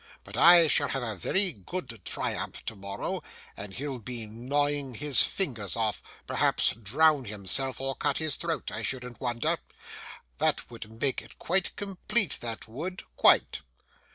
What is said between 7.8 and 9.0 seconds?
cut his throat! I